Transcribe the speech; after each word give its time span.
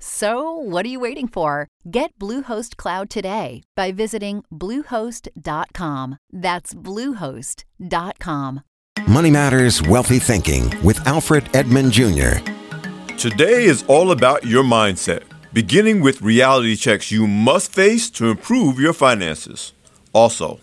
So, 0.00 0.52
what 0.52 0.86
are 0.86 0.88
you 0.88 1.00
waiting 1.00 1.26
for? 1.28 1.66
Get 1.90 2.16
Bluehost 2.18 2.76
Cloud 2.76 3.10
today 3.10 3.62
by 3.74 3.90
visiting 3.92 4.44
Bluehost.com. 4.52 6.18
That's 6.32 6.74
Bluehost.com. 6.74 8.60
Money 9.08 9.30
Matters 9.30 9.82
Wealthy 9.82 10.18
Thinking 10.18 10.72
with 10.84 11.04
Alfred 11.06 11.48
Edmond 11.56 11.92
Jr. 11.92 12.38
Today 13.16 13.64
is 13.64 13.84
all 13.88 14.12
about 14.12 14.44
your 14.44 14.62
mindset, 14.62 15.24
beginning 15.52 16.00
with 16.00 16.22
reality 16.22 16.76
checks 16.76 17.10
you 17.10 17.26
must 17.26 17.72
face 17.72 18.08
to 18.10 18.30
improve 18.30 18.78
your 18.78 18.92
finances. 18.92 19.72
Also, 20.12 20.60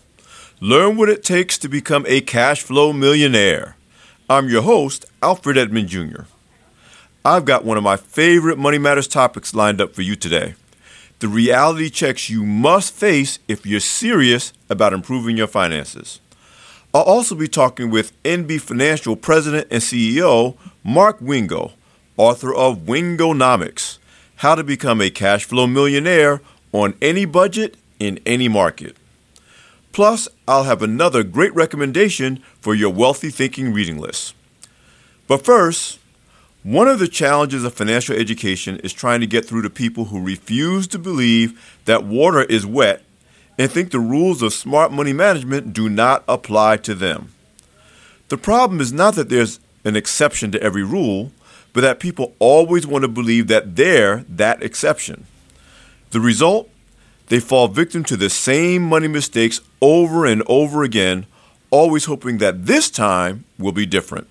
learn 0.60 0.96
what 0.96 1.10
it 1.10 1.22
takes 1.22 1.58
to 1.58 1.68
become 1.68 2.06
a 2.08 2.22
cash 2.22 2.62
flow 2.62 2.92
millionaire. 2.92 3.76
I'm 4.30 4.48
your 4.48 4.62
host, 4.62 5.04
Alfred 5.22 5.58
Edmond 5.58 5.88
Jr. 5.88 6.22
I've 7.26 7.44
got 7.44 7.64
one 7.64 7.76
of 7.76 7.82
my 7.82 7.96
favorite 7.96 8.56
Money 8.56 8.78
Matters 8.78 9.08
topics 9.08 9.52
lined 9.52 9.80
up 9.80 9.96
for 9.96 10.02
you 10.02 10.14
today 10.14 10.54
the 11.18 11.26
reality 11.26 11.90
checks 11.90 12.30
you 12.30 12.44
must 12.44 12.94
face 12.94 13.40
if 13.48 13.66
you're 13.66 13.80
serious 13.80 14.52
about 14.70 14.92
improving 14.92 15.36
your 15.36 15.48
finances. 15.48 16.20
I'll 16.94 17.02
also 17.02 17.34
be 17.34 17.48
talking 17.48 17.90
with 17.90 18.12
NB 18.22 18.60
Financial 18.60 19.16
President 19.16 19.66
and 19.72 19.82
CEO 19.82 20.56
Marc 20.84 21.20
Wingo, 21.20 21.72
author 22.16 22.54
of 22.54 22.86
Wingonomics 22.86 23.98
How 24.36 24.54
to 24.54 24.62
Become 24.62 25.00
a 25.00 25.10
Cash 25.10 25.46
Flow 25.46 25.66
Millionaire 25.66 26.40
on 26.70 26.94
Any 27.02 27.24
Budget 27.24 27.76
in 27.98 28.20
Any 28.24 28.46
Market. 28.46 28.94
Plus, 29.90 30.28
I'll 30.46 30.62
have 30.62 30.80
another 30.80 31.24
great 31.24 31.54
recommendation 31.56 32.40
for 32.60 32.72
your 32.72 32.90
wealthy 32.90 33.30
thinking 33.30 33.72
reading 33.72 33.98
list. 33.98 34.32
But 35.26 35.44
first, 35.44 35.98
one 36.66 36.88
of 36.88 36.98
the 36.98 37.06
challenges 37.06 37.62
of 37.62 37.72
financial 37.72 38.16
education 38.16 38.76
is 38.78 38.92
trying 38.92 39.20
to 39.20 39.26
get 39.26 39.44
through 39.44 39.62
to 39.62 39.70
people 39.70 40.06
who 40.06 40.20
refuse 40.20 40.88
to 40.88 40.98
believe 40.98 41.78
that 41.84 42.02
water 42.02 42.42
is 42.42 42.66
wet 42.66 43.04
and 43.56 43.70
think 43.70 43.92
the 43.92 44.00
rules 44.00 44.42
of 44.42 44.52
smart 44.52 44.90
money 44.90 45.12
management 45.12 45.72
do 45.72 45.88
not 45.88 46.24
apply 46.26 46.76
to 46.76 46.92
them. 46.92 47.32
The 48.30 48.36
problem 48.36 48.80
is 48.80 48.92
not 48.92 49.14
that 49.14 49.28
there's 49.28 49.60
an 49.84 49.94
exception 49.94 50.50
to 50.50 50.60
every 50.60 50.82
rule, 50.82 51.30
but 51.72 51.82
that 51.82 52.00
people 52.00 52.34
always 52.40 52.84
want 52.84 53.02
to 53.02 53.08
believe 53.08 53.46
that 53.46 53.76
they're 53.76 54.24
that 54.28 54.60
exception. 54.60 55.24
The 56.10 56.18
result? 56.18 56.68
They 57.28 57.38
fall 57.38 57.68
victim 57.68 58.02
to 58.02 58.16
the 58.16 58.28
same 58.28 58.82
money 58.82 59.06
mistakes 59.06 59.60
over 59.80 60.26
and 60.26 60.42
over 60.48 60.82
again, 60.82 61.26
always 61.70 62.06
hoping 62.06 62.38
that 62.38 62.66
this 62.66 62.90
time 62.90 63.44
will 63.56 63.70
be 63.70 63.86
different. 63.86 64.26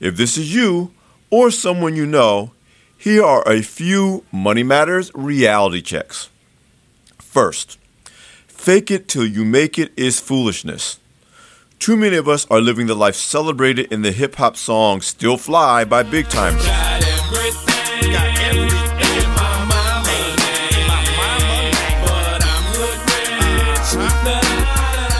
If 0.00 0.16
this 0.16 0.38
is 0.38 0.54
you, 0.54 0.94
or 1.30 1.50
someone 1.50 1.96
you 1.96 2.06
know, 2.06 2.52
here 2.98 3.24
are 3.24 3.46
a 3.48 3.62
few 3.62 4.24
Money 4.30 4.62
Matters 4.62 5.10
reality 5.14 5.80
checks. 5.80 6.28
First, 7.18 7.78
fake 8.46 8.90
it 8.90 9.08
till 9.08 9.24
you 9.24 9.44
make 9.44 9.78
it 9.78 9.92
is 9.96 10.20
foolishness. 10.20 10.98
Too 11.78 11.96
many 11.96 12.16
of 12.16 12.28
us 12.28 12.46
are 12.50 12.60
living 12.60 12.88
the 12.88 12.94
life 12.94 13.14
celebrated 13.14 13.90
in 13.92 14.02
the 14.02 14.12
hip 14.12 14.34
hop 14.34 14.56
song 14.56 15.00
Still 15.00 15.38
Fly 15.38 15.84
by 15.84 16.02
Big 16.02 16.26
Tymers. 16.26 16.66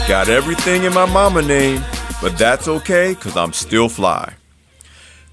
Got 0.07 0.27
everything 0.27 0.83
in 0.83 0.93
my 0.93 1.05
mama 1.05 1.41
name, 1.41 1.81
but 2.21 2.37
that's 2.37 2.67
okay 2.67 3.13
because 3.13 3.37
I'm 3.37 3.53
still 3.53 3.87
fly. 3.87 4.33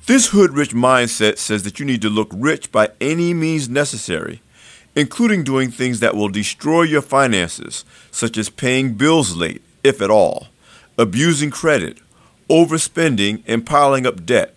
This 0.09 0.29
hood 0.29 0.55
rich 0.55 0.71
mindset 0.71 1.37
says 1.37 1.65
that 1.65 1.79
you 1.79 1.85
need 1.85 2.01
to 2.01 2.09
look 2.09 2.31
rich 2.33 2.73
by 2.73 2.93
any 2.99 3.35
means 3.35 3.69
necessary, 3.69 4.41
including 4.97 5.45
doing 5.45 5.71
things 5.71 6.01
that 6.01 6.17
will 6.17 6.31
destroy 6.31 6.85
your 6.85 7.03
finances, 7.03 7.85
such 8.11 8.39
as 8.39 8.49
paying 8.49 8.95
bills 8.95 9.37
late, 9.37 9.61
if 9.85 10.01
at 10.01 10.11
all, 10.11 10.47
abusing 10.97 11.51
credit, 11.51 11.99
overspending, 12.49 13.43
and 13.47 13.67
piling 13.67 14.07
up 14.07 14.25
debt, 14.25 14.55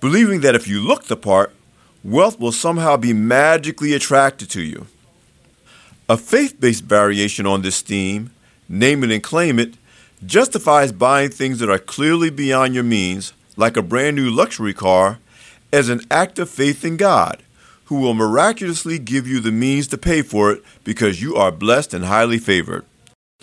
believing 0.00 0.40
that 0.40 0.56
if 0.56 0.66
you 0.66 0.80
look 0.80 1.04
the 1.04 1.16
part, 1.16 1.54
wealth 2.02 2.40
will 2.40 2.50
somehow 2.50 2.96
be 2.96 3.12
magically 3.12 3.94
attracted 3.94 4.50
to 4.50 4.60
you. 4.60 4.88
A 6.08 6.16
faith 6.16 6.60
based 6.60 6.82
variation 6.82 7.46
on 7.46 7.62
this 7.62 7.80
theme, 7.80 8.32
name 8.68 9.04
it 9.04 9.12
and 9.12 9.22
claim 9.22 9.60
it, 9.60 9.74
justifies 10.26 10.90
buying 10.90 11.30
things 11.30 11.60
that 11.60 11.70
are 11.70 11.78
clearly 11.78 12.28
beyond 12.28 12.74
your 12.74 12.82
means 12.82 13.34
like 13.56 13.76
a 13.76 13.82
brand 13.82 14.16
new 14.16 14.30
luxury 14.30 14.74
car, 14.74 15.18
as 15.72 15.88
an 15.88 16.00
act 16.10 16.38
of 16.38 16.50
faith 16.50 16.84
in 16.84 16.96
God, 16.96 17.42
who 17.84 18.00
will 18.00 18.14
miraculously 18.14 18.98
give 18.98 19.26
you 19.26 19.40
the 19.40 19.52
means 19.52 19.86
to 19.88 19.98
pay 19.98 20.22
for 20.22 20.50
it 20.52 20.62
because 20.84 21.22
you 21.22 21.36
are 21.36 21.50
blessed 21.50 21.92
and 21.94 22.04
highly 22.04 22.38
favored. 22.38 22.84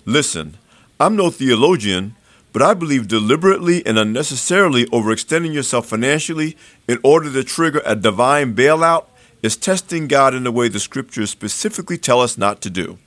Listen, 0.04 0.56
I'm 0.98 1.16
no 1.16 1.30
theologian, 1.30 2.16
but 2.52 2.62
I 2.62 2.74
believe 2.74 3.08
deliberately 3.08 3.84
and 3.86 3.98
unnecessarily 3.98 4.86
overextending 4.86 5.52
yourself 5.52 5.86
financially 5.86 6.56
in 6.88 6.98
order 7.02 7.30
to 7.32 7.44
trigger 7.44 7.82
a 7.84 7.94
divine 7.94 8.54
bailout 8.54 9.06
is 9.42 9.56
testing 9.56 10.08
God 10.08 10.34
in 10.34 10.46
a 10.46 10.50
way 10.50 10.68
the 10.68 10.80
scriptures 10.80 11.30
specifically 11.30 11.98
tell 11.98 12.20
us 12.20 12.36
not 12.36 12.60
to 12.62 12.70
do. 12.70 12.98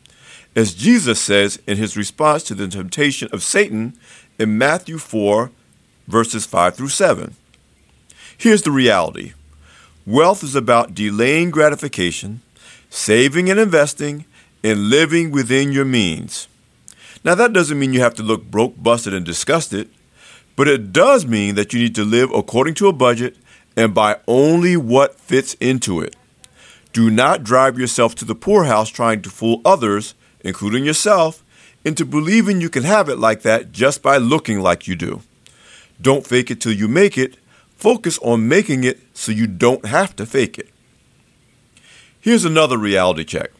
As 0.55 0.73
Jesus 0.73 1.19
says 1.19 1.59
in 1.65 1.77
his 1.77 1.97
response 1.97 2.43
to 2.43 2.55
the 2.55 2.67
temptation 2.67 3.29
of 3.31 3.43
Satan 3.43 3.97
in 4.37 4.57
Matthew 4.57 4.97
4, 4.97 5.51
verses 6.07 6.45
5 6.45 6.75
through 6.75 6.89
7. 6.89 7.35
Here's 8.37 8.63
the 8.63 8.71
reality 8.71 9.33
wealth 10.05 10.43
is 10.43 10.55
about 10.55 10.95
delaying 10.95 11.51
gratification, 11.51 12.41
saving 12.89 13.49
and 13.49 13.59
investing, 13.59 14.25
and 14.63 14.89
living 14.89 15.31
within 15.31 15.71
your 15.71 15.85
means. 15.85 16.47
Now, 17.23 17.35
that 17.35 17.53
doesn't 17.53 17.77
mean 17.77 17.93
you 17.93 18.01
have 18.01 18.15
to 18.15 18.23
look 18.23 18.45
broke, 18.45 18.81
busted, 18.81 19.13
and 19.13 19.25
disgusted, 19.25 19.89
but 20.55 20.67
it 20.67 20.91
does 20.91 21.25
mean 21.25 21.55
that 21.55 21.73
you 21.73 21.79
need 21.79 21.95
to 21.95 22.03
live 22.03 22.31
according 22.33 22.73
to 22.75 22.87
a 22.87 22.93
budget 22.93 23.37
and 23.77 23.93
buy 23.93 24.17
only 24.27 24.75
what 24.75 25.19
fits 25.19 25.53
into 25.55 26.01
it. 26.01 26.15
Do 26.93 27.09
not 27.09 27.43
drive 27.43 27.79
yourself 27.79 28.15
to 28.15 28.25
the 28.25 28.35
poorhouse 28.35 28.89
trying 28.89 29.21
to 29.21 29.29
fool 29.29 29.61
others, 29.63 30.13
including 30.41 30.83
yourself, 30.83 31.43
into 31.85 32.05
believing 32.05 32.59
you 32.59 32.69
can 32.69 32.83
have 32.83 33.07
it 33.07 33.17
like 33.17 33.43
that 33.43 33.71
just 33.71 34.01
by 34.01 34.17
looking 34.17 34.59
like 34.59 34.87
you 34.87 34.95
do. 34.95 35.21
Don't 36.01 36.25
fake 36.25 36.49
it 36.49 36.59
till 36.59 36.73
you 36.73 36.87
make 36.87 37.17
it. 37.17 37.37
Focus 37.75 38.17
on 38.19 38.47
making 38.47 38.83
it 38.83 38.99
so 39.13 39.31
you 39.31 39.47
don't 39.47 39.85
have 39.85 40.15
to 40.15 40.25
fake 40.25 40.57
it. 40.57 40.69
Here's 42.19 42.45
another 42.45 42.77
reality 42.77 43.23
check 43.23 43.51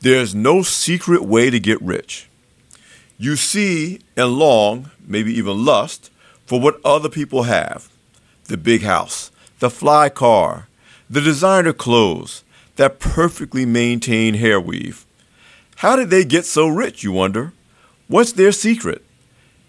there's 0.00 0.34
no 0.34 0.62
secret 0.62 1.22
way 1.22 1.50
to 1.50 1.58
get 1.58 1.80
rich. 1.80 2.28
You 3.18 3.36
see 3.36 4.00
and 4.16 4.34
long, 4.34 4.90
maybe 5.06 5.32
even 5.32 5.64
lust, 5.64 6.10
for 6.44 6.60
what 6.60 6.80
other 6.84 7.08
people 7.08 7.44
have 7.44 7.88
the 8.44 8.56
big 8.56 8.82
house, 8.82 9.32
the 9.58 9.70
fly 9.70 10.08
car, 10.08 10.68
the 11.10 11.20
designer 11.20 11.72
clothes, 11.72 12.44
that 12.76 13.00
perfectly 13.00 13.66
maintained 13.66 14.36
hair 14.36 14.60
weave. 14.60 15.04
How 15.76 15.96
did 15.96 16.10
they 16.10 16.24
get 16.24 16.44
so 16.44 16.68
rich, 16.68 17.02
you 17.02 17.10
wonder? 17.10 17.52
What's 18.06 18.32
their 18.32 18.52
secret? 18.52 19.04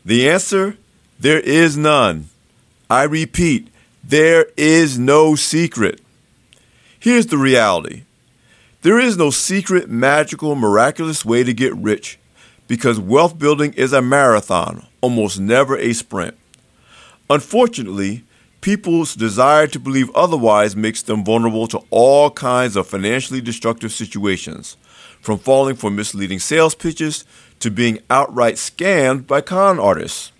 The 0.06 0.30
answer 0.30 0.78
there 1.20 1.40
is 1.40 1.78
none. 1.78 2.30
I 2.90 3.04
repeat, 3.04 3.70
there 4.04 4.48
is 4.56 4.98
no 4.98 5.36
secret. 5.36 6.02
Here's 7.00 7.28
the 7.28 7.38
reality 7.38 8.04
there 8.82 9.00
is 9.00 9.18
no 9.18 9.32
secret, 9.32 9.90
magical, 9.90 10.56
miraculous 10.56 11.26
way 11.26 11.44
to 11.44 11.54
get 11.54 11.76
rich 11.76 12.20
because 12.68 13.00
wealth 13.00 13.38
building 13.40 13.74
is 13.74 13.94
a 13.94 14.02
marathon, 14.02 14.86
almost 15.02 15.40
never 15.40 15.78
a 15.78 15.94
sprint. 15.94 16.38
Unfortunately, 17.30 18.24
People's 18.62 19.16
desire 19.16 19.68
to 19.68 19.80
believe 19.80 20.14
otherwise 20.16 20.76
makes 20.76 21.02
them 21.02 21.24
vulnerable 21.24 21.68
to 21.68 21.82
all 21.90 22.32
kinds 22.32 22.76
of 22.76 22.88
financially 22.88 23.40
destructive 23.40 23.92
situations, 23.92 24.76
from 25.22 25.38
falling 25.38 25.76
for 25.76 25.90
misleading 25.90 26.40
sales 26.40 26.76
pitches 26.76 27.24
to 27.60 27.72
being 27.72 28.00
outright 28.10 28.56
scammed 28.56 29.28
by 29.28 29.42
con 29.42 29.80
artists. 29.80 30.32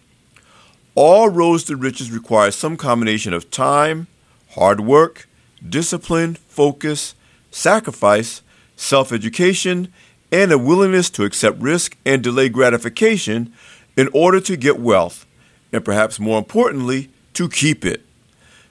All 1.00 1.30
roads 1.30 1.64
to 1.66 1.76
riches 1.76 2.10
require 2.10 2.50
some 2.50 2.76
combination 2.76 3.32
of 3.32 3.52
time, 3.52 4.08
hard 4.56 4.80
work, 4.80 5.30
discipline, 5.64 6.34
focus, 6.34 7.14
sacrifice, 7.52 8.42
self 8.76 9.12
education, 9.12 9.94
and 10.32 10.52
a 10.52 10.58
willingness 10.58 11.12
to 11.12 11.24
accept 11.24 11.62
risk 11.62 11.96
and 12.04 12.24
delay 12.24 12.50
gratification 12.50 13.54
in 13.96 14.10
order 14.12 14.40
to 14.40 14.58
get 14.58 14.80
wealth, 14.80 15.28
and 15.72 15.86
perhaps 15.86 16.20
more 16.20 16.40
importantly, 16.40 17.12
to 17.34 17.48
keep 17.48 17.86
it. 17.86 18.02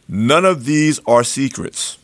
None 0.08 0.44
of 0.44 0.64
these 0.64 0.98
are 1.06 1.22
secrets. 1.22 1.96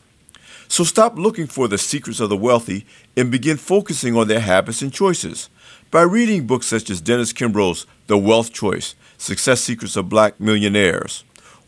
So 0.68 0.84
stop 0.84 1.18
looking 1.18 1.48
for 1.48 1.66
the 1.66 1.78
secrets 1.78 2.20
of 2.20 2.28
the 2.28 2.36
wealthy 2.36 2.86
and 3.16 3.32
begin 3.32 3.56
focusing 3.56 4.16
on 4.16 4.28
their 4.28 4.38
habits 4.38 4.82
and 4.82 4.92
choices 4.92 5.50
by 5.90 6.02
reading 6.02 6.46
books 6.46 6.66
such 6.66 6.90
as 6.90 7.00
Dennis 7.00 7.32
Kimbro's 7.32 7.86
The 8.12 8.18
Wealth 8.18 8.52
Choice 8.52 8.94
Success 9.16 9.62
Secrets 9.62 9.96
of 9.96 10.10
Black 10.10 10.38
Millionaires, 10.38 11.24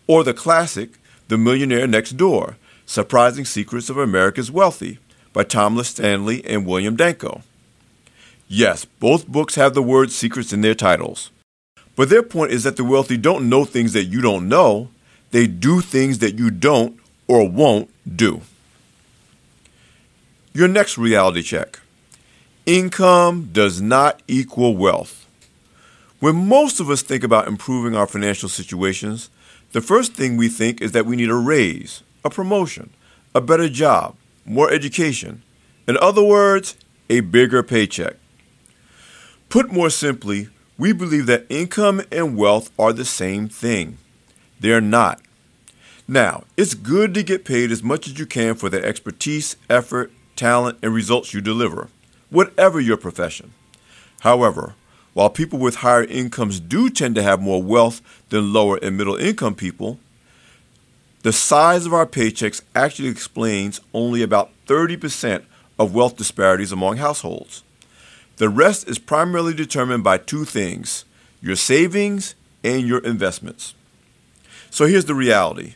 or 0.06 0.22
the 0.22 0.34
classic 0.34 0.90
The 1.28 1.38
Millionaire 1.38 1.86
Next 1.86 2.18
Door 2.18 2.58
Surprising 2.84 3.46
Secrets 3.46 3.88
of 3.88 3.96
America's 3.96 4.50
Wealthy 4.50 4.98
by 5.32 5.44
Thomas 5.44 5.88
Stanley 5.88 6.44
and 6.44 6.66
William 6.66 6.96
Danko. 6.96 7.40
Yes, 8.46 8.84
both 8.84 9.26
books 9.26 9.54
have 9.54 9.72
the 9.72 9.82
word 9.82 10.10
secrets 10.10 10.52
in 10.52 10.60
their 10.60 10.74
titles. 10.74 11.30
But 11.96 12.10
their 12.10 12.22
point 12.22 12.52
is 12.52 12.62
that 12.64 12.76
the 12.76 12.84
wealthy 12.84 13.16
don't 13.16 13.48
know 13.48 13.64
things 13.64 13.94
that 13.94 14.04
you 14.04 14.20
don't 14.20 14.46
know, 14.46 14.90
they 15.30 15.46
do 15.46 15.80
things 15.80 16.18
that 16.18 16.38
you 16.38 16.50
don't 16.50 17.00
or 17.26 17.48
won't 17.48 17.88
do. 18.06 18.42
Your 20.52 20.68
next 20.68 20.98
reality 20.98 21.40
check 21.40 21.80
income 22.66 23.48
does 23.50 23.80
not 23.80 24.20
equal 24.28 24.76
wealth. 24.76 25.23
When 26.24 26.48
most 26.48 26.80
of 26.80 26.88
us 26.88 27.02
think 27.02 27.22
about 27.22 27.48
improving 27.48 27.94
our 27.94 28.06
financial 28.06 28.48
situations, 28.48 29.28
the 29.72 29.82
first 29.82 30.14
thing 30.14 30.38
we 30.38 30.48
think 30.48 30.80
is 30.80 30.92
that 30.92 31.04
we 31.04 31.16
need 31.16 31.28
a 31.28 31.34
raise, 31.34 32.02
a 32.24 32.30
promotion, 32.30 32.94
a 33.34 33.42
better 33.42 33.68
job, 33.68 34.16
more 34.46 34.72
education. 34.72 35.42
In 35.86 35.98
other 35.98 36.22
words, 36.24 36.76
a 37.10 37.20
bigger 37.20 37.62
paycheck. 37.62 38.16
Put 39.50 39.70
more 39.70 39.90
simply, 39.90 40.48
we 40.78 40.94
believe 40.94 41.26
that 41.26 41.44
income 41.50 42.00
and 42.10 42.38
wealth 42.38 42.70
are 42.78 42.94
the 42.94 43.04
same 43.04 43.46
thing. 43.46 43.98
They're 44.58 44.80
not. 44.80 45.20
Now, 46.08 46.44
it's 46.56 46.72
good 46.72 47.12
to 47.12 47.22
get 47.22 47.44
paid 47.44 47.70
as 47.70 47.82
much 47.82 48.06
as 48.06 48.18
you 48.18 48.24
can 48.24 48.54
for 48.54 48.70
the 48.70 48.82
expertise, 48.82 49.56
effort, 49.68 50.10
talent, 50.36 50.78
and 50.82 50.94
results 50.94 51.34
you 51.34 51.42
deliver, 51.42 51.90
whatever 52.30 52.80
your 52.80 52.96
profession. 52.96 53.52
However, 54.20 54.74
while 55.14 55.30
people 55.30 55.58
with 55.58 55.76
higher 55.76 56.04
incomes 56.04 56.60
do 56.60 56.90
tend 56.90 57.14
to 57.14 57.22
have 57.22 57.40
more 57.40 57.62
wealth 57.62 58.02
than 58.28 58.52
lower 58.52 58.78
and 58.82 58.96
middle 58.96 59.16
income 59.16 59.54
people, 59.54 59.98
the 61.22 61.32
size 61.32 61.86
of 61.86 61.94
our 61.94 62.06
paychecks 62.06 62.60
actually 62.74 63.08
explains 63.08 63.80
only 63.94 64.22
about 64.22 64.50
30% 64.66 65.44
of 65.78 65.94
wealth 65.94 66.16
disparities 66.16 66.72
among 66.72 66.98
households. 66.98 67.62
The 68.36 68.48
rest 68.48 68.88
is 68.88 68.98
primarily 68.98 69.54
determined 69.54 70.04
by 70.04 70.18
two 70.18 70.44
things 70.44 71.04
your 71.40 71.56
savings 71.56 72.34
and 72.62 72.86
your 72.86 73.00
investments. 73.00 73.74
So 74.70 74.86
here's 74.86 75.04
the 75.04 75.14
reality 75.14 75.74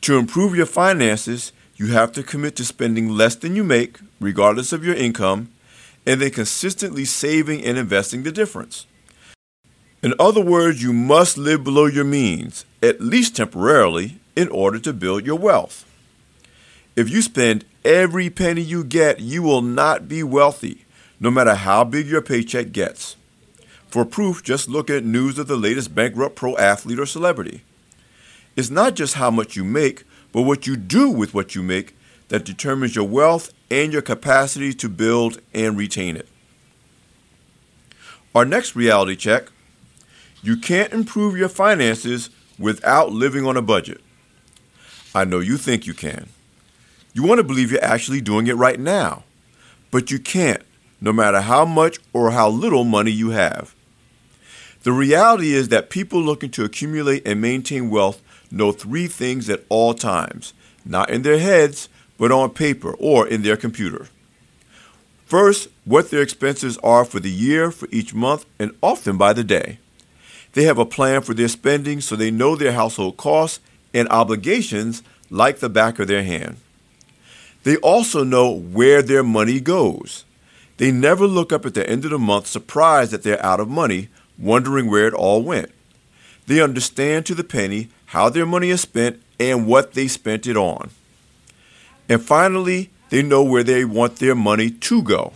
to 0.00 0.18
improve 0.18 0.56
your 0.56 0.66
finances, 0.66 1.52
you 1.76 1.86
have 1.88 2.12
to 2.12 2.22
commit 2.22 2.56
to 2.56 2.64
spending 2.64 3.08
less 3.08 3.36
than 3.36 3.54
you 3.56 3.64
make, 3.64 3.98
regardless 4.20 4.72
of 4.72 4.84
your 4.84 4.94
income, 4.94 5.50
and 6.06 6.20
then 6.20 6.30
consistently 6.30 7.04
saving 7.04 7.64
and 7.64 7.78
investing 7.78 8.22
the 8.22 8.32
difference. 8.32 8.86
In 10.02 10.12
other 10.18 10.42
words, 10.42 10.82
you 10.82 10.92
must 10.92 11.38
live 11.38 11.64
below 11.64 11.86
your 11.86 12.04
means, 12.04 12.66
at 12.82 13.00
least 13.00 13.36
temporarily, 13.36 14.18
in 14.36 14.48
order 14.48 14.78
to 14.80 14.92
build 14.92 15.24
your 15.24 15.38
wealth. 15.38 15.86
If 16.94 17.08
you 17.08 17.22
spend 17.22 17.64
every 17.84 18.28
penny 18.28 18.60
you 18.60 18.84
get, 18.84 19.20
you 19.20 19.42
will 19.42 19.62
not 19.62 20.06
be 20.06 20.22
wealthy, 20.22 20.84
no 21.18 21.30
matter 21.30 21.54
how 21.54 21.84
big 21.84 22.06
your 22.06 22.22
paycheck 22.22 22.72
gets. 22.72 23.16
For 23.88 24.04
proof, 24.04 24.42
just 24.42 24.68
look 24.68 24.90
at 24.90 25.04
news 25.04 25.38
of 25.38 25.46
the 25.46 25.56
latest 25.56 25.94
bankrupt 25.94 26.36
pro 26.36 26.56
athlete 26.56 26.98
or 26.98 27.06
celebrity. 27.06 27.62
It's 28.56 28.70
not 28.70 28.94
just 28.94 29.14
how 29.14 29.30
much 29.30 29.56
you 29.56 29.64
make, 29.64 30.04
but 30.32 30.42
what 30.42 30.66
you 30.66 30.76
do 30.76 31.08
with 31.08 31.32
what 31.32 31.54
you 31.54 31.62
make 31.62 31.96
that 32.28 32.44
determines 32.44 32.94
your 32.94 33.08
wealth 33.08 33.52
and 33.74 33.92
your 33.92 34.02
capacity 34.02 34.72
to 34.72 34.88
build 34.88 35.40
and 35.52 35.76
retain 35.76 36.16
it. 36.16 36.28
Our 38.32 38.44
next 38.44 38.76
reality 38.76 39.16
check 39.16 39.50
you 40.42 40.56
can't 40.58 40.92
improve 40.92 41.36
your 41.36 41.48
finances 41.48 42.28
without 42.58 43.10
living 43.10 43.46
on 43.46 43.56
a 43.56 43.62
budget. 43.62 44.00
I 45.14 45.24
know 45.24 45.40
you 45.40 45.56
think 45.56 45.86
you 45.86 45.94
can. 45.94 46.28
You 47.14 47.22
want 47.22 47.38
to 47.38 47.44
believe 47.44 47.72
you're 47.72 47.82
actually 47.82 48.20
doing 48.20 48.46
it 48.46 48.56
right 48.56 48.78
now, 48.78 49.24
but 49.90 50.10
you 50.10 50.18
can't, 50.18 50.62
no 51.00 51.12
matter 51.12 51.40
how 51.40 51.64
much 51.64 51.98
or 52.12 52.30
how 52.30 52.50
little 52.50 52.84
money 52.84 53.10
you 53.10 53.30
have. 53.30 53.74
The 54.82 54.92
reality 54.92 55.52
is 55.54 55.68
that 55.70 55.88
people 55.88 56.20
looking 56.20 56.50
to 56.50 56.64
accumulate 56.64 57.26
and 57.26 57.40
maintain 57.40 57.88
wealth 57.88 58.20
know 58.50 58.70
three 58.70 59.06
things 59.06 59.48
at 59.48 59.64
all 59.70 59.94
times, 59.94 60.52
not 60.84 61.08
in 61.08 61.22
their 61.22 61.38
heads, 61.38 61.88
but 62.18 62.32
on 62.32 62.50
paper 62.50 62.94
or 62.98 63.26
in 63.26 63.42
their 63.42 63.56
computer. 63.56 64.08
First, 65.24 65.68
what 65.84 66.10
their 66.10 66.22
expenses 66.22 66.78
are 66.78 67.04
for 67.04 67.20
the 67.20 67.30
year, 67.30 67.70
for 67.70 67.88
each 67.90 68.14
month, 68.14 68.46
and 68.58 68.76
often 68.82 69.16
by 69.16 69.32
the 69.32 69.44
day. 69.44 69.78
They 70.52 70.64
have 70.64 70.78
a 70.78 70.86
plan 70.86 71.22
for 71.22 71.34
their 71.34 71.48
spending 71.48 72.00
so 72.00 72.14
they 72.14 72.30
know 72.30 72.54
their 72.54 72.72
household 72.72 73.16
costs 73.16 73.60
and 73.92 74.08
obligations 74.08 75.02
like 75.30 75.58
the 75.58 75.68
back 75.68 75.98
of 75.98 76.06
their 76.06 76.22
hand. 76.22 76.58
They 77.64 77.76
also 77.76 78.22
know 78.22 78.50
where 78.50 79.02
their 79.02 79.22
money 79.22 79.58
goes. 79.58 80.24
They 80.76 80.92
never 80.92 81.26
look 81.26 81.52
up 81.52 81.64
at 81.64 81.74
the 81.74 81.88
end 81.88 82.04
of 82.04 82.10
the 82.10 82.18
month 82.18 82.46
surprised 82.46 83.10
that 83.12 83.22
they're 83.22 83.44
out 83.44 83.60
of 83.60 83.68
money, 83.68 84.08
wondering 84.38 84.90
where 84.90 85.06
it 85.06 85.14
all 85.14 85.42
went. 85.42 85.70
They 86.46 86.60
understand 86.60 87.26
to 87.26 87.34
the 87.34 87.44
penny 87.44 87.88
how 88.06 88.28
their 88.28 88.46
money 88.46 88.70
is 88.70 88.82
spent 88.82 89.22
and 89.40 89.66
what 89.66 89.94
they 89.94 90.08
spent 90.08 90.46
it 90.46 90.56
on. 90.56 90.90
And 92.08 92.22
finally, 92.22 92.90
they 93.10 93.22
know 93.22 93.42
where 93.42 93.62
they 93.62 93.84
want 93.84 94.16
their 94.16 94.34
money 94.34 94.70
to 94.70 95.02
go. 95.02 95.32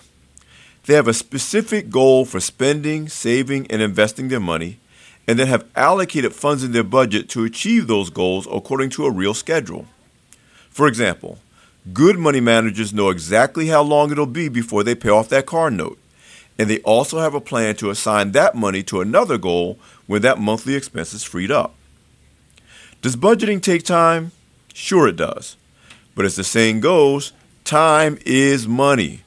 They 0.87 0.95
have 0.95 1.09
a 1.09 1.14
specific 1.14 1.90
goal 1.90 2.25
for 2.25 2.40
spending, 2.40 3.09
saving, 3.09 3.66
and 3.71 3.83
investing 3.83 4.28
their 4.28 4.40
money, 4.40 4.78
and 5.26 5.38
then 5.38 5.47
have 5.49 5.66
allocated 5.76 6.35
funds 6.35 6.64
in 6.64 6.73
their 6.73 6.85
budget 6.85 7.28
to 7.31 7.45
achieve 7.45 7.87
those 7.87 8.11
goals 8.11 8.49
according 8.50 8.90
to 8.90 9.04
a 9.04 9.11
real 9.11 9.35
schedule. 9.35 9.87
For 10.71 10.87
example, 10.88 11.38
good 11.92 12.19
money 12.19 12.40
managers 12.40 12.95
know 12.95 13.11
exactly 13.11 13.66
how 13.66 13.83
long 13.83 14.11
it'll 14.11 14.26
be 14.26 14.49
before 14.49 14.83
they 14.83 14.95
pay 14.95 15.11
off 15.11 15.28
that 15.28 15.47
car 15.47 15.71
note 15.71 15.99
and 16.59 16.69
they 16.69 16.81
also 16.81 17.21
have 17.21 17.35
a 17.35 17.40
plan 17.40 17.76
to 17.76 17.90
assign 17.90 18.33
that 18.33 18.54
money 18.54 18.83
to 18.83 19.00
another 19.00 19.38
goal 19.38 19.78
when 20.07 20.23
that 20.23 20.38
monthly 20.38 20.75
expense 20.75 21.14
is 21.14 21.23
freed 21.23 21.50
up. 21.50 21.75
Does 23.00 23.14
budgeting 23.14 23.62
take 23.62 23.85
time? 23.85 24.33
Sure, 24.75 25.07
it 25.07 25.16
does. 25.16 25.57
But 26.18 26.26
as 26.26 26.34
the 26.34 26.42
saying 26.42 26.80
goes, 26.80 27.32
time 27.62 28.18
is 28.26 28.66
money. 28.66 29.20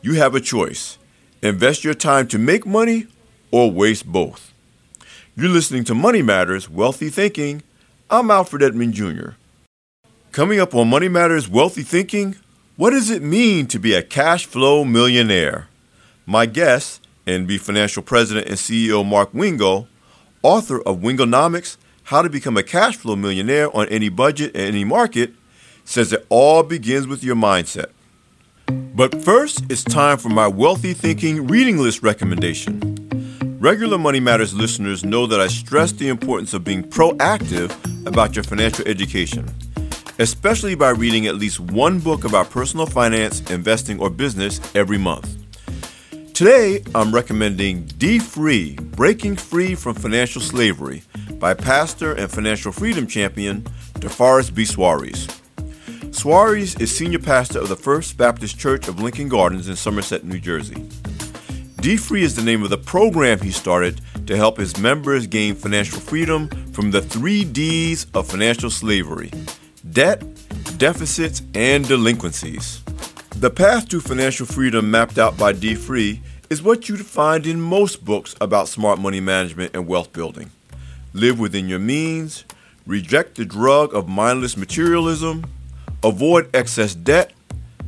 You 0.00 0.14
have 0.14 0.34
a 0.34 0.40
choice 0.40 0.96
invest 1.42 1.84
your 1.84 1.92
time 1.92 2.26
to 2.28 2.38
make 2.38 2.64
money 2.64 3.06
or 3.50 3.70
waste 3.70 4.06
both. 4.06 4.50
You're 5.36 5.50
listening 5.50 5.84
to 5.84 5.94
Money 5.94 6.22
Matters 6.22 6.70
Wealthy 6.70 7.10
Thinking. 7.10 7.62
I'm 8.08 8.30
Alfred 8.30 8.62
Edmond 8.62 8.94
Jr. 8.94 9.32
Coming 10.30 10.58
up 10.58 10.74
on 10.74 10.88
Money 10.88 11.08
Matters 11.08 11.50
Wealthy 11.50 11.82
Thinking, 11.82 12.36
what 12.76 12.92
does 12.92 13.10
it 13.10 13.22
mean 13.22 13.66
to 13.66 13.78
be 13.78 13.92
a 13.92 14.02
cash 14.02 14.46
flow 14.46 14.86
millionaire? 14.86 15.68
My 16.24 16.46
guest, 16.46 17.06
NB 17.26 17.60
Financial 17.60 18.02
President 18.02 18.46
and 18.46 18.56
CEO 18.56 19.04
Marc 19.04 19.34
Wingo, 19.34 19.86
author 20.42 20.80
of 20.80 21.00
Wingonomics 21.00 21.76
How 22.04 22.22
to 22.22 22.30
Become 22.30 22.56
a 22.56 22.62
Cash 22.62 22.96
Flow 22.96 23.16
Millionaire 23.16 23.68
on 23.76 23.86
Any 23.88 24.08
Budget 24.08 24.52
and 24.54 24.64
Any 24.68 24.84
Market, 24.84 25.34
says 25.84 26.12
it 26.12 26.26
all 26.28 26.62
begins 26.62 27.06
with 27.06 27.24
your 27.24 27.36
mindset. 27.36 27.90
But 28.94 29.22
first, 29.22 29.70
it's 29.70 29.84
time 29.84 30.18
for 30.18 30.28
my 30.28 30.46
Wealthy 30.46 30.94
Thinking 30.94 31.46
reading 31.46 31.78
list 31.78 32.02
recommendation. 32.02 32.98
Regular 33.60 33.98
Money 33.98 34.20
Matters 34.20 34.54
listeners 34.54 35.04
know 35.04 35.26
that 35.26 35.40
I 35.40 35.46
stress 35.46 35.92
the 35.92 36.08
importance 36.08 36.52
of 36.52 36.64
being 36.64 36.82
proactive 36.82 37.72
about 38.06 38.34
your 38.34 38.42
financial 38.42 38.86
education, 38.88 39.48
especially 40.18 40.74
by 40.74 40.90
reading 40.90 41.26
at 41.26 41.36
least 41.36 41.60
one 41.60 42.00
book 42.00 42.24
about 42.24 42.50
personal 42.50 42.86
finance, 42.86 43.40
investing, 43.50 44.00
or 44.00 44.10
business 44.10 44.60
every 44.74 44.98
month. 44.98 45.36
Today, 46.34 46.82
I'm 46.94 47.14
recommending 47.14 47.84
D 47.98 48.18
Free 48.18 48.74
Breaking 48.74 49.36
Free 49.36 49.74
from 49.74 49.94
Financial 49.94 50.40
Slavery 50.40 51.02
by 51.34 51.54
pastor 51.54 52.14
and 52.14 52.30
financial 52.30 52.72
freedom 52.72 53.06
champion 53.06 53.62
DeForest 54.00 54.54
B. 54.54 54.64
Soaries. 54.64 55.28
Soaries 56.12 56.78
is 56.78 56.94
senior 56.94 57.18
pastor 57.18 57.58
of 57.58 57.70
the 57.70 57.74
First 57.74 58.18
Baptist 58.18 58.58
Church 58.58 58.86
of 58.86 59.00
Lincoln 59.00 59.30
Gardens 59.30 59.68
in 59.68 59.74
Somerset, 59.74 60.24
New 60.24 60.38
Jersey. 60.38 60.86
D 61.80 61.96
Free 61.96 62.22
is 62.22 62.36
the 62.36 62.42
name 62.42 62.62
of 62.62 62.68
the 62.68 62.76
program 62.76 63.40
he 63.40 63.50
started 63.50 64.00
to 64.26 64.36
help 64.36 64.58
his 64.58 64.76
members 64.78 65.26
gain 65.26 65.54
financial 65.54 65.98
freedom 65.98 66.48
from 66.72 66.90
the 66.90 67.00
three 67.00 67.44
D's 67.44 68.06
of 68.12 68.28
financial 68.28 68.68
slavery 68.68 69.30
debt, 69.90 70.22
deficits, 70.76 71.42
and 71.54 71.88
delinquencies. 71.88 72.82
The 73.36 73.50
path 73.50 73.88
to 73.88 74.00
financial 74.00 74.44
freedom 74.44 74.90
mapped 74.90 75.18
out 75.18 75.38
by 75.38 75.52
D 75.52 75.74
Free 75.74 76.20
is 76.50 76.62
what 76.62 76.90
you'd 76.90 77.06
find 77.06 77.46
in 77.46 77.60
most 77.60 78.04
books 78.04 78.36
about 78.38 78.68
smart 78.68 79.00
money 79.00 79.20
management 79.20 79.74
and 79.74 79.88
wealth 79.88 80.12
building. 80.12 80.50
Live 81.14 81.40
within 81.40 81.68
your 81.68 81.78
means, 81.78 82.44
reject 82.86 83.36
the 83.36 83.46
drug 83.46 83.94
of 83.94 84.08
mindless 84.08 84.58
materialism, 84.58 85.46
avoid 86.02 86.54
excess 86.54 86.94
debt, 86.94 87.32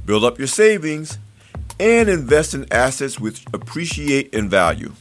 build 0.04 0.25
up 0.25 0.38
your 0.38 0.47
savings, 0.47 1.18
and 1.80 2.09
invest 2.09 2.54
in 2.54 2.66
assets 2.73 3.18
which 3.18 3.44
appreciate 3.52 4.33
in 4.33 4.49
value. 4.49 4.92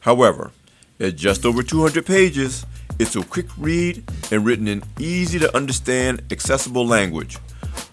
However, 0.00 0.52
at 0.98 1.16
just 1.16 1.44
over 1.44 1.62
200 1.62 2.04
pages, 2.06 2.64
it's 2.98 3.16
a 3.16 3.22
quick 3.22 3.46
read 3.56 4.04
and 4.30 4.44
written 4.44 4.68
in 4.68 4.82
easy 4.98 5.38
to 5.38 5.54
understand, 5.56 6.22
accessible 6.30 6.86
language, 6.86 7.38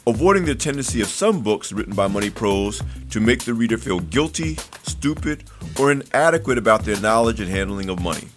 avoiding 0.06 0.46
the 0.46 0.56
tendency 0.56 1.02
of 1.02 1.08
some 1.08 1.42
books 1.42 1.72
written 1.72 1.96
by 1.96 2.08
money 2.08 2.30
pros 2.30 2.82
to 3.12 3.20
make 3.20 3.44
the 3.44 3.54
reader 3.54 3.78
feel 3.78 4.00
guilty, 4.00 4.58
stupid, 4.84 5.44
or 5.80 5.92
inadequate 5.92 6.58
about 6.58 6.84
their 6.84 7.00
knowledge 7.00 7.40
and 7.40 7.50
handling 7.50 7.90
of 7.90 8.02
money. 8.02 8.28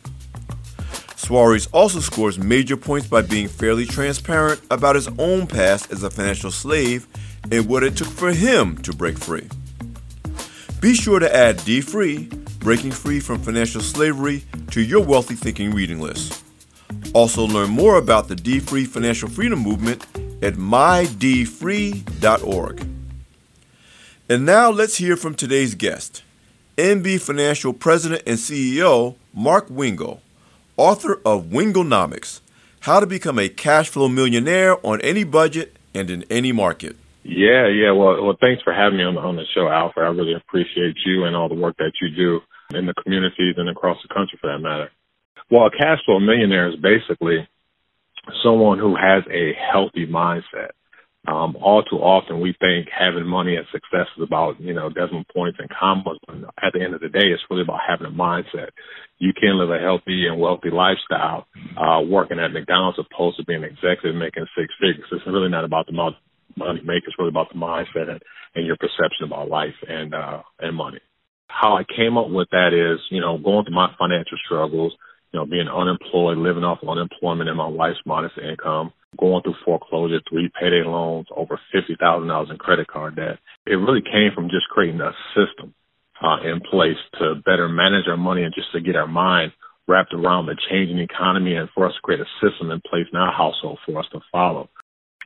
Soaries 1.30 1.68
also 1.68 2.00
scores 2.00 2.40
major 2.40 2.76
points 2.76 3.06
by 3.06 3.22
being 3.22 3.46
fairly 3.46 3.86
transparent 3.86 4.60
about 4.68 4.96
his 4.96 5.06
own 5.16 5.46
past 5.46 5.92
as 5.92 6.02
a 6.02 6.10
financial 6.10 6.50
slave 6.50 7.06
and 7.52 7.68
what 7.68 7.84
it 7.84 7.96
took 7.96 8.08
for 8.08 8.32
him 8.32 8.76
to 8.78 8.92
break 8.92 9.16
free. 9.16 9.48
Be 10.80 10.92
sure 10.92 11.20
to 11.20 11.32
add 11.32 11.64
D 11.64 11.82
Free, 11.82 12.24
Breaking 12.58 12.90
Free 12.90 13.20
from 13.20 13.38
Financial 13.38 13.80
Slavery, 13.80 14.42
to 14.72 14.80
your 14.80 15.04
Wealthy 15.04 15.36
Thinking 15.36 15.70
reading 15.70 16.00
list. 16.00 16.42
Also, 17.14 17.46
learn 17.46 17.70
more 17.70 17.96
about 17.96 18.26
the 18.26 18.34
D 18.34 18.58
Free 18.58 18.84
Financial 18.84 19.28
Freedom 19.28 19.60
Movement 19.60 20.04
at 20.42 20.54
mydfree.org. 20.54 22.06
And 24.28 24.44
now 24.44 24.70
let's 24.70 24.96
hear 24.96 25.16
from 25.16 25.36
today's 25.36 25.76
guest, 25.76 26.24
NB 26.76 27.20
Financial 27.20 27.72
President 27.72 28.24
and 28.26 28.36
CEO 28.36 29.14
Marc 29.32 29.70
Wingo, 29.70 30.22
author 30.80 31.20
of 31.26 31.44
Wingonomics 31.52 32.40
How 32.80 33.00
to 33.00 33.06
Become 33.06 33.38
a 33.38 33.50
Cash 33.50 33.90
Flow 33.90 34.08
Millionaire 34.08 34.78
on 34.84 34.98
Any 35.02 35.24
Budget 35.24 35.76
and 35.94 36.08
in 36.08 36.24
Any 36.30 36.52
Market. 36.52 36.96
Yeah, 37.22 37.68
yeah. 37.68 37.92
Well, 37.92 38.24
well, 38.24 38.36
thanks 38.40 38.62
for 38.62 38.72
having 38.72 38.96
me 38.96 39.04
on 39.04 39.18
on 39.18 39.36
the 39.36 39.44
show, 39.54 39.68
Alfred. 39.68 40.06
I 40.06 40.08
really 40.08 40.32
appreciate 40.32 40.96
you 41.04 41.24
and 41.24 41.36
all 41.36 41.50
the 41.50 41.54
work 41.54 41.76
that 41.76 41.92
you 42.00 42.08
do 42.08 42.40
in 42.74 42.86
the 42.86 42.94
communities 42.94 43.56
and 43.58 43.68
across 43.68 43.98
the 44.00 44.08
country, 44.08 44.38
for 44.40 44.50
that 44.50 44.60
matter. 44.60 44.90
Well, 45.50 45.66
a 45.66 45.70
cash 45.70 45.98
flow 46.06 46.18
millionaire 46.18 46.70
is 46.70 46.76
basically 46.76 47.46
someone 48.42 48.78
who 48.78 48.96
has 48.96 49.22
a 49.30 49.52
healthy 49.52 50.06
mindset. 50.06 50.72
Um, 51.28 51.54
all 51.60 51.82
too 51.82 51.98
often, 51.98 52.40
we 52.40 52.54
think 52.60 52.88
having 52.88 53.26
money 53.26 53.56
and 53.56 53.66
success 53.70 54.08
is 54.16 54.24
about, 54.24 54.58
you 54.60 54.72
know, 54.72 54.88
decimal 54.88 55.24
points 55.34 55.58
and 55.60 55.68
commas. 55.68 56.18
But 56.26 56.36
at 56.62 56.72
the 56.72 56.80
end 56.80 56.94
of 56.94 57.00
the 57.00 57.08
day, 57.10 57.28
it's 57.28 57.42
really 57.50 57.62
about 57.62 57.80
having 57.86 58.06
a 58.06 58.10
mindset. 58.10 58.70
You 59.18 59.32
can 59.38 59.58
live 59.58 59.70
a 59.70 59.78
healthy 59.78 60.26
and 60.26 60.40
wealthy 60.40 60.70
lifestyle 60.70 61.46
uh, 61.76 62.00
working 62.00 62.40
at 62.40 62.52
McDonald's 62.52 62.98
opposed 62.98 63.36
to 63.36 63.44
being 63.44 63.64
an 63.64 63.70
executive 63.70 64.16
making 64.16 64.46
six 64.56 64.72
figures. 64.80 65.06
It's 65.12 65.26
really 65.26 65.50
not 65.50 65.64
about 65.64 65.86
the 65.86 65.92
money 65.92 66.16
make. 66.56 67.04
It's 67.06 67.18
really 67.18 67.28
about 67.28 67.52
the 67.52 67.58
mindset 67.58 68.08
and, 68.08 68.22
and 68.54 68.66
your 68.66 68.76
perception 68.76 69.24
about 69.26 69.48
life 69.48 69.76
and 69.86 70.14
uh, 70.14 70.42
and 70.58 70.76
money. 70.76 71.00
How 71.48 71.76
I 71.76 71.84
came 71.84 72.16
up 72.16 72.30
with 72.30 72.48
that 72.52 72.72
is, 72.72 73.00
you 73.10 73.20
know, 73.20 73.36
going 73.36 73.64
through 73.64 73.74
my 73.74 73.92
financial 73.98 74.38
struggles, 74.46 74.94
you 75.32 75.38
know, 75.38 75.46
being 75.46 75.68
unemployed, 75.68 76.38
living 76.38 76.64
off 76.64 76.78
unemployment 76.86 77.48
and 77.48 77.58
my 77.58 77.66
wife's 77.66 78.00
modest 78.04 78.38
income, 78.38 78.92
going 79.18 79.42
through 79.42 79.54
foreclosure, 79.64 80.20
three 80.28 80.50
payday 80.58 80.82
loans, 80.84 81.26
over 81.34 81.60
fifty 81.72 81.96
thousand 81.98 82.28
dollars 82.28 82.48
in 82.50 82.58
credit 82.58 82.88
card 82.88 83.16
debt. 83.16 83.38
It 83.66 83.76
really 83.76 84.02
came 84.02 84.30
from 84.34 84.50
just 84.50 84.68
creating 84.70 85.00
a 85.00 85.12
system 85.34 85.74
uh, 86.22 86.38
in 86.42 86.60
place 86.60 86.98
to 87.18 87.36
better 87.44 87.68
manage 87.68 88.08
our 88.08 88.16
money 88.16 88.42
and 88.42 88.54
just 88.54 88.72
to 88.72 88.80
get 88.80 88.96
our 88.96 89.06
mind 89.06 89.52
wrapped 89.88 90.14
around 90.14 90.46
the 90.46 90.56
changing 90.70 90.98
economy 90.98 91.54
and 91.54 91.68
for 91.74 91.86
us 91.86 91.94
to 91.94 92.00
create 92.02 92.20
a 92.20 92.30
system 92.40 92.70
in 92.70 92.80
place 92.88 93.06
in 93.12 93.18
our 93.18 93.32
household 93.32 93.78
for 93.84 93.98
us 93.98 94.06
to 94.12 94.20
follow 94.30 94.68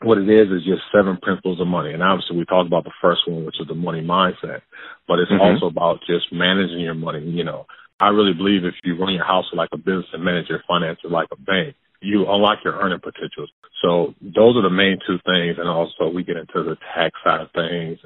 what 0.03 0.19
it 0.19 0.29
is 0.29 0.51
is 0.51 0.65
just 0.65 0.83
seven 0.93 1.17
principles 1.17 1.61
of 1.61 1.67
money. 1.67 1.93
And 1.93 2.03
obviously, 2.03 2.37
we 2.37 2.45
talked 2.45 2.67
about 2.67 2.85
the 2.85 2.93
first 3.01 3.23
one, 3.27 3.45
which 3.45 3.61
is 3.61 3.69
the 3.69 3.75
money 3.75 4.03
mindset, 4.03 4.63
but 5.07 5.19
it's 5.19 5.31
mm-hmm. 5.31 5.41
also 5.41 5.67
about 5.67 6.01
just 6.07 6.33
managing 6.33 6.81
your 6.81 6.95
money. 6.95 7.23
You 7.25 7.45
know, 7.45 7.67
I 8.01 8.09
really 8.09 8.35
believe 8.35 8.65
if 8.65 8.75
you 8.83 8.97
run 8.99 9.15
your 9.15 9.25
house 9.25 9.47
like 9.53 9.71
a 9.73 9.77
business 9.79 10.07
and 10.13 10.25
manage 10.25 10.49
your 10.49 10.63
finances 10.67 11.11
like 11.11 11.29
a 11.33 11.37
bank, 11.37 11.77
you 12.01 12.27
unlock 12.29 12.59
your 12.65 12.75
earning 12.75 13.01
potentials. 13.01 13.51
So 13.83 14.15
those 14.21 14.57
are 14.57 14.63
the 14.63 14.71
main 14.71 14.99
two 15.07 15.19
things. 15.25 15.57
And 15.59 15.69
also, 15.69 16.09
we 16.09 16.25
get 16.25 16.37
into 16.37 16.63
the 16.63 16.77
tax 16.95 17.17
side 17.25 17.41
of 17.41 17.51
things, 17.53 17.99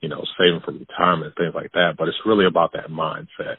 you 0.00 0.08
know, 0.08 0.24
saving 0.38 0.60
for 0.64 0.72
retirement, 0.72 1.34
things 1.36 1.54
like 1.54 1.72
that. 1.72 1.94
But 1.98 2.08
it's 2.08 2.26
really 2.26 2.46
about 2.46 2.72
that 2.74 2.90
mindset. 2.90 3.56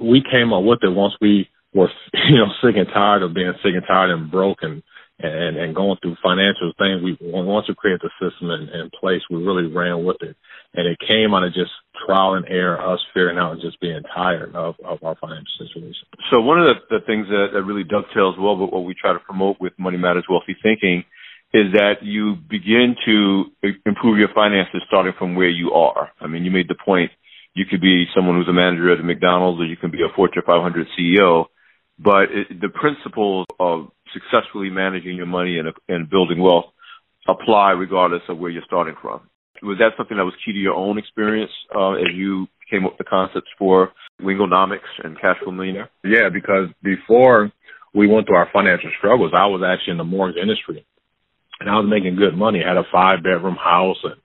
We 0.00 0.22
came 0.22 0.52
up 0.52 0.64
with 0.64 0.80
it 0.82 0.88
once 0.88 1.14
we 1.20 1.48
were, 1.74 1.90
you 2.28 2.38
know, 2.38 2.48
sick 2.62 2.76
and 2.76 2.88
tired 2.88 3.22
of 3.22 3.34
being 3.34 3.52
sick 3.62 3.74
and 3.74 3.84
tired 3.86 4.10
and 4.10 4.30
broke 4.30 4.58
and 4.62 4.82
and 5.22 5.56
and 5.56 5.74
going 5.74 5.98
through 6.00 6.16
financial 6.22 6.72
things. 6.78 7.02
We 7.02 7.16
once 7.20 7.68
we 7.68 7.74
created 7.74 8.02
the 8.02 8.10
system 8.20 8.50
in, 8.50 8.68
in 8.68 8.90
place, 8.98 9.20
we 9.30 9.42
really 9.42 9.72
ran 9.72 10.04
with 10.04 10.16
it, 10.22 10.36
and 10.74 10.86
it 10.86 10.98
came 11.06 11.34
out 11.34 11.44
of 11.44 11.52
just 11.52 11.70
trial 12.06 12.34
and 12.34 12.46
error, 12.48 12.80
us 12.80 13.00
figuring 13.12 13.38
out 13.38 13.52
and 13.52 13.60
just 13.60 13.80
being 13.80 14.02
tired 14.14 14.54
of 14.54 14.74
of 14.84 15.02
our 15.02 15.16
financial 15.16 15.52
situation. 15.58 16.06
So 16.30 16.40
one 16.40 16.60
of 16.60 16.66
the, 16.66 16.98
the 16.98 17.04
things 17.04 17.28
that, 17.28 17.48
that 17.52 17.62
really 17.62 17.84
dovetails 17.84 18.36
well 18.38 18.56
with 18.56 18.70
what 18.70 18.84
we 18.84 18.94
try 18.94 19.12
to 19.12 19.20
promote 19.20 19.60
with 19.60 19.72
Money 19.78 19.98
Matters 19.98 20.26
Wealthy 20.28 20.56
Thinking 20.62 21.04
is 21.52 21.72
that 21.72 22.02
you 22.02 22.36
begin 22.48 22.94
to 23.04 23.44
improve 23.84 24.18
your 24.18 24.28
finances 24.34 24.82
starting 24.86 25.12
from 25.18 25.34
where 25.34 25.48
you 25.48 25.72
are. 25.72 26.10
I 26.20 26.28
mean, 26.28 26.44
you 26.44 26.50
made 26.50 26.68
the 26.68 26.76
point. 26.76 27.10
You 27.54 27.64
could 27.68 27.80
be 27.80 28.06
someone 28.14 28.36
who's 28.36 28.48
a 28.48 28.52
manager 28.52 28.92
at 28.92 29.00
a 29.00 29.02
McDonald's, 29.02 29.60
or 29.60 29.66
you 29.66 29.76
can 29.76 29.90
be 29.90 30.02
a 30.02 30.14
Fortune 30.14 30.42
500 30.46 30.86
CEO. 30.96 31.46
But 31.98 32.30
it, 32.30 32.60
the 32.60 32.68
principles 32.68 33.46
of 33.58 33.90
successfully 34.12 34.70
managing 34.70 35.16
your 35.16 35.26
money 35.26 35.58
and, 35.58 35.68
and 35.88 36.10
building 36.10 36.40
wealth 36.40 36.66
apply 37.28 37.72
regardless 37.72 38.22
of 38.28 38.38
where 38.38 38.50
you're 38.50 38.62
starting 38.66 38.94
from. 39.00 39.20
Was 39.62 39.78
that 39.78 39.92
something 39.96 40.16
that 40.16 40.24
was 40.24 40.34
key 40.44 40.52
to 40.52 40.58
your 40.58 40.74
own 40.74 40.96
experience 40.96 41.50
uh, 41.74 41.92
as 41.92 42.14
you 42.14 42.46
came 42.70 42.86
up 42.86 42.92
with 42.92 42.98
the 42.98 43.10
concepts 43.10 43.50
for 43.58 43.92
Wingonomics 44.22 44.88
and 45.04 45.20
Cash 45.20 45.36
Flow 45.42 45.52
Millionaire? 45.52 45.90
Yeah, 46.02 46.30
because 46.32 46.68
before 46.82 47.52
we 47.94 48.06
went 48.06 48.26
through 48.26 48.36
our 48.36 48.48
financial 48.52 48.90
struggles, 48.98 49.32
I 49.34 49.46
was 49.46 49.60
actually 49.60 49.92
in 49.92 49.98
the 49.98 50.04
mortgage 50.04 50.40
industry, 50.40 50.86
and 51.60 51.68
I 51.68 51.74
was 51.74 51.90
making 51.90 52.16
good 52.16 52.36
money. 52.36 52.62
I 52.64 52.68
had 52.68 52.78
a 52.78 52.88
five 52.90 53.22
bedroom 53.22 53.56
house, 53.56 54.00
and 54.04 54.16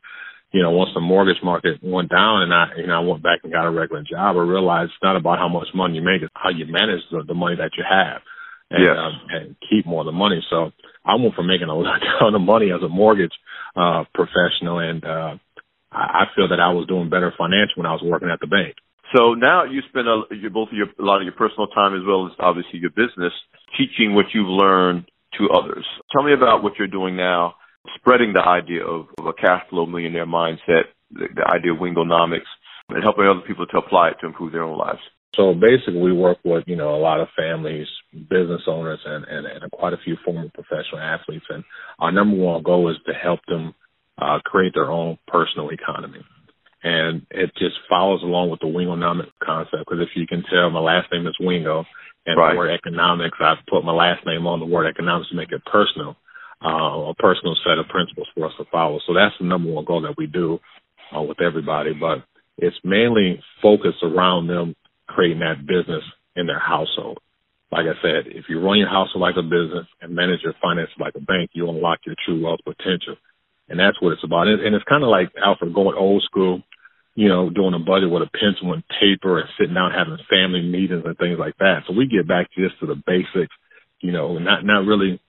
you 0.53 0.63
know, 0.63 0.71
once 0.71 0.91
the 0.93 1.01
mortgage 1.01 1.43
market 1.43 1.83
went 1.83 2.09
down, 2.09 2.43
and 2.43 2.53
I, 2.53 2.67
you 2.77 2.87
know, 2.87 2.95
I 2.95 3.03
went 3.03 3.23
back 3.23 3.39
and 3.43 3.51
got 3.51 3.67
a 3.67 3.71
regular 3.71 4.03
job, 4.07 4.37
I 4.37 4.39
realized 4.39 4.91
it's 4.95 5.03
not 5.03 5.17
about 5.17 5.39
how 5.39 5.49
much 5.49 5.67
money 5.75 5.95
you 5.95 6.01
make; 6.01 6.21
it's 6.21 6.31
how 6.33 6.49
you 6.49 6.65
manage 6.65 7.03
the, 7.11 7.23
the 7.27 7.33
money 7.33 7.57
that 7.57 7.75
you 7.75 7.83
have 7.83 8.21
and, 8.75 8.83
yes. 8.83 8.95
um, 8.99 9.13
and 9.31 9.55
keep 9.69 9.85
more 9.85 10.01
of 10.01 10.05
the 10.05 10.11
money. 10.11 10.43
So 10.49 10.71
I 11.05 11.15
went 11.15 11.35
from 11.35 11.47
making 11.47 11.69
a 11.69 11.75
ton 12.19 12.35
of 12.35 12.41
money 12.41 12.71
as 12.71 12.83
a 12.83 12.89
mortgage 12.89 13.33
uh, 13.75 14.03
professional, 14.13 14.79
and 14.79 15.03
uh, 15.03 15.35
I 15.91 16.25
feel 16.35 16.49
that 16.49 16.59
I 16.59 16.73
was 16.73 16.87
doing 16.87 17.09
better 17.09 17.33
financially 17.37 17.79
when 17.79 17.87
I 17.87 17.93
was 17.93 18.03
working 18.03 18.29
at 18.29 18.39
the 18.39 18.47
bank. 18.47 18.75
So 19.15 19.33
now 19.33 19.63
you 19.63 19.81
spend 19.89 20.07
a, 20.07 20.23
you, 20.35 20.49
both 20.49 20.69
your, 20.71 20.87
a 20.99 21.05
lot 21.05 21.21
of 21.21 21.23
your 21.23 21.33
personal 21.33 21.67
time 21.67 21.95
as 21.95 22.01
well 22.05 22.27
as 22.27 22.33
obviously 22.39 22.79
your 22.79 22.89
business 22.89 23.33
teaching 23.77 24.15
what 24.15 24.25
you've 24.33 24.49
learned 24.49 25.05
to 25.37 25.49
others. 25.49 25.85
Tell 26.11 26.23
me 26.23 26.33
about 26.33 26.63
what 26.63 26.73
you're 26.77 26.87
doing 26.87 27.15
now, 27.15 27.55
spreading 27.95 28.33
the 28.33 28.41
idea 28.41 28.83
of, 28.83 29.07
of 29.19 29.25
a 29.25 29.33
cash 29.33 29.63
flow 29.69 29.85
millionaire 29.85 30.25
mindset, 30.25 30.91
the, 31.11 31.27
the 31.33 31.47
idea 31.47 31.73
of 31.73 31.79
Wingonomics, 31.79 32.49
and 32.89 33.03
helping 33.03 33.25
other 33.25 33.45
people 33.45 33.65
to 33.67 33.77
apply 33.77 34.09
it 34.09 34.17
to 34.21 34.27
improve 34.27 34.51
their 34.51 34.63
own 34.63 34.77
lives. 34.77 34.99
So 35.35 35.53
basically, 35.53 35.99
we 35.99 36.13
work 36.13 36.37
with 36.43 36.63
you 36.67 36.75
know 36.75 36.95
a 36.95 37.01
lot 37.01 37.19
of 37.19 37.27
families, 37.37 37.87
business 38.13 38.61
owners, 38.67 38.99
and, 39.05 39.25
and, 39.25 39.45
and 39.45 39.71
quite 39.71 39.93
a 39.93 40.01
few 40.03 40.15
former 40.23 40.49
professional 40.53 40.99
athletes. 41.01 41.45
And 41.49 41.63
our 41.99 42.11
number 42.11 42.37
one 42.37 42.63
goal 42.63 42.89
is 42.89 42.97
to 43.05 43.13
help 43.13 43.39
them 43.47 43.73
uh, 44.17 44.39
create 44.45 44.73
their 44.73 44.91
own 44.91 45.17
personal 45.27 45.69
economy. 45.69 46.23
And 46.83 47.25
it 47.31 47.51
just 47.57 47.75
follows 47.89 48.21
along 48.21 48.51
with 48.51 48.59
the 48.59 48.67
Wingonomic 48.67 49.31
concept 49.43 49.85
because 49.89 50.01
if 50.01 50.15
you 50.15 50.27
can 50.27 50.43
tell, 50.51 50.69
my 50.69 50.79
last 50.79 51.07
name 51.11 51.25
is 51.25 51.35
Wingo, 51.39 51.83
and 52.25 52.37
right. 52.37 52.53
the 52.53 52.57
word 52.57 52.71
economics, 52.71 53.37
I've 53.41 53.65
put 53.67 53.83
my 53.83 53.93
last 53.93 54.25
name 54.25 54.45
on 54.45 54.59
the 54.59 54.65
word 54.65 54.87
economics 54.87 55.29
to 55.29 55.35
make 55.35 55.51
it 55.51 55.65
personal, 55.65 56.15
uh, 56.63 57.09
a 57.09 57.15
personal 57.15 57.55
set 57.65 57.79
of 57.79 57.87
principles 57.87 58.27
for 58.35 58.45
us 58.45 58.53
to 58.59 58.65
follow. 58.71 58.99
So 59.07 59.13
that's 59.13 59.35
the 59.39 59.45
number 59.45 59.71
one 59.71 59.85
goal 59.85 60.01
that 60.01 60.15
we 60.17 60.27
do 60.27 60.59
uh, 61.15 61.21
with 61.21 61.41
everybody. 61.41 61.93
But 61.93 62.23
it's 62.57 62.77
mainly 62.83 63.41
focused 63.61 64.03
around 64.03 64.47
them 64.47 64.75
creating 65.07 65.39
that 65.39 65.65
business 65.65 66.03
in 66.35 66.47
their 66.47 66.59
household. 66.59 67.19
like 67.71 67.85
I 67.87 67.97
said, 68.01 68.31
if 68.31 68.45
you 68.47 68.61
run 68.61 68.77
your 68.77 68.89
household 68.89 69.21
like 69.21 69.35
a 69.37 69.43
business 69.43 69.87
and 70.01 70.15
manage 70.15 70.41
your 70.43 70.53
finances 70.61 70.95
like 70.99 71.15
a 71.15 71.19
bank, 71.19 71.51
you 71.53 71.67
unlock 71.69 71.99
your 72.05 72.15
true 72.25 72.41
wealth 72.41 72.61
potential. 72.63 73.17
And 73.67 73.79
that's 73.79 73.99
what 74.01 74.13
it's 74.13 74.23
about. 74.23 74.47
And 74.47 74.75
it's 74.75 74.85
kind 74.85 75.03
of 75.03 75.09
like 75.09 75.33
Alfred 75.35 75.73
going 75.73 75.97
old 75.97 76.23
school, 76.23 76.61
you 77.15 77.27
know, 77.27 77.49
doing 77.49 77.73
a 77.73 77.79
budget 77.79 78.11
with 78.11 78.21
a 78.21 78.29
pencil 78.29 78.73
and 78.73 78.83
paper 79.01 79.39
and 79.39 79.49
sitting 79.57 79.73
down 79.73 79.91
having 79.91 80.17
family 80.29 80.61
meetings 80.61 81.03
and 81.03 81.17
things 81.17 81.39
like 81.39 81.57
that. 81.57 81.83
So 81.87 81.93
we 81.93 82.05
get 82.07 82.27
back 82.27 82.53
to 82.53 82.61
just 82.61 82.79
to 82.79 82.85
the 82.85 82.95
basics, 82.95 83.55
you 83.99 84.11
know, 84.11 84.37
not 84.37 84.63
not 84.63 84.85
really 84.85 85.19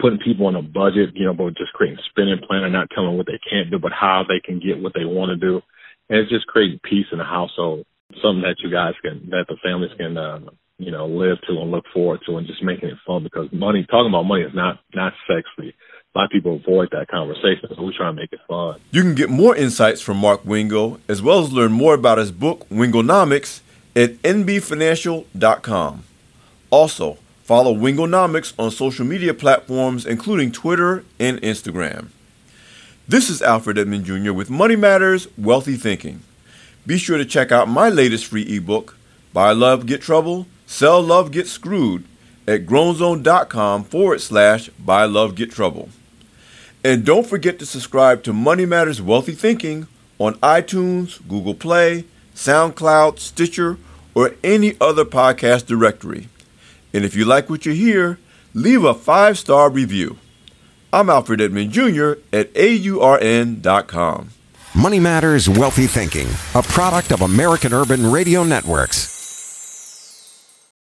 putting 0.00 0.18
people 0.18 0.46
on 0.46 0.56
a 0.56 0.62
budget, 0.62 1.14
you 1.14 1.24
know, 1.24 1.34
but 1.34 1.56
just 1.56 1.72
creating 1.72 2.02
spending 2.10 2.42
plan 2.46 2.64
and 2.64 2.72
not 2.72 2.90
telling 2.90 3.10
them 3.10 3.16
what 3.16 3.26
they 3.26 3.38
can't 3.48 3.70
do, 3.70 3.78
but 3.78 3.92
how 3.92 4.24
they 4.26 4.40
can 4.42 4.58
get 4.58 4.82
what 4.82 4.92
they 4.94 5.04
want 5.04 5.30
to 5.30 5.36
do. 5.36 5.62
And 6.08 6.18
it's 6.18 6.30
just 6.30 6.46
creating 6.46 6.80
peace 6.82 7.06
in 7.12 7.18
the 7.18 7.24
household, 7.24 7.86
something 8.22 8.42
that 8.42 8.56
you 8.62 8.70
guys 8.70 8.94
can, 9.02 9.28
that 9.30 9.46
the 9.48 9.56
families 9.62 9.90
can, 9.96 10.16
uh, 10.16 10.40
you 10.78 10.90
know, 10.90 11.06
live 11.06 11.38
to 11.48 11.60
and 11.60 11.70
look 11.70 11.84
forward 11.92 12.20
to 12.26 12.36
and 12.36 12.46
just 12.46 12.62
making 12.62 12.88
it 12.88 12.98
fun 13.06 13.22
because 13.22 13.48
money, 13.52 13.86
talking 13.90 14.08
about 14.08 14.24
money 14.24 14.42
is 14.42 14.54
not, 14.54 14.80
not 14.94 15.12
sexy. 15.26 15.74
A 16.14 16.18
lot 16.18 16.24
of 16.26 16.30
people 16.30 16.56
avoid 16.56 16.88
that 16.92 17.08
conversation, 17.08 17.68
so 17.74 17.82
we 17.82 17.92
try 17.96 18.06
to 18.06 18.12
make 18.12 18.32
it 18.32 18.38
fun. 18.48 18.80
You 18.92 19.02
can 19.02 19.14
get 19.14 19.30
more 19.30 19.56
insights 19.56 20.00
from 20.00 20.18
Marc 20.18 20.44
Wingo, 20.44 21.00
as 21.08 21.20
well 21.20 21.40
as 21.40 21.52
learn 21.52 21.72
more 21.72 21.94
about 21.94 22.18
his 22.18 22.30
book, 22.30 22.68
Wingonomics, 22.68 23.62
at 23.96 24.14
nbfinancial.com. 24.22 26.04
Also, 26.70 27.18
follow 27.42 27.74
Wingonomics 27.74 28.52
on 28.58 28.70
social 28.70 29.04
media 29.04 29.34
platforms, 29.34 30.06
including 30.06 30.52
Twitter 30.52 31.04
and 31.18 31.40
Instagram. 31.42 32.08
This 33.06 33.28
is 33.28 33.42
Alfred 33.42 33.76
Edmond 33.76 34.06
Jr. 34.06 34.32
with 34.32 34.48
Money 34.48 34.76
Matters 34.76 35.28
Wealthy 35.36 35.74
Thinking. 35.74 36.22
Be 36.86 36.98
sure 36.98 37.18
to 37.18 37.24
check 37.24 37.50
out 37.50 37.68
my 37.68 37.88
latest 37.88 38.26
free 38.26 38.56
ebook, 38.56 38.96
Buy 39.32 39.52
Love, 39.52 39.86
Get 39.86 40.02
Trouble, 40.02 40.46
Sell 40.66 41.00
Love, 41.02 41.30
Get 41.30 41.46
Screwed, 41.46 42.04
at 42.46 42.66
grownzone.com 42.66 43.84
forward 43.84 44.20
slash 44.20 44.68
Buy 44.70 45.04
Love, 45.06 45.34
Get 45.34 45.50
Trouble. 45.50 45.88
And 46.84 47.04
don't 47.04 47.26
forget 47.26 47.58
to 47.58 47.66
subscribe 47.66 48.22
to 48.24 48.34
Money 48.34 48.66
Matters 48.66 49.00
Wealthy 49.00 49.32
Thinking 49.32 49.86
on 50.18 50.34
iTunes, 50.34 51.26
Google 51.26 51.54
Play, 51.54 52.04
SoundCloud, 52.34 53.18
Stitcher, 53.18 53.78
or 54.14 54.34
any 54.44 54.76
other 54.80 55.06
podcast 55.06 55.64
directory. 55.66 56.28
And 56.92 57.04
if 57.04 57.16
you 57.16 57.24
like 57.24 57.48
what 57.48 57.64
you 57.64 57.72
hear, 57.72 58.18
leave 58.52 58.84
a 58.84 58.92
five 58.92 59.38
star 59.38 59.70
review. 59.70 60.18
I'm 60.92 61.08
Alfred 61.08 61.40
Edmond 61.40 61.72
Jr. 61.72 62.12
at 62.32 62.52
AURN.com. 62.54 64.30
Money 64.76 64.98
Matters 64.98 65.48
Wealthy 65.48 65.86
Thinking, 65.86 66.26
a 66.56 66.62
product 66.62 67.12
of 67.12 67.22
American 67.22 67.72
Urban 67.72 68.10
Radio 68.10 68.42
Networks. 68.42 69.13